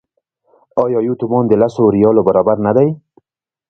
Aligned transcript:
آیا 0.83 0.99
یو 1.07 1.15
تومان 1.21 1.43
د 1.47 1.53
لسو 1.61 1.83
ریالو 1.95 2.21
برابر 2.27 2.57
نه 2.65 2.71
دی؟ 2.77 2.87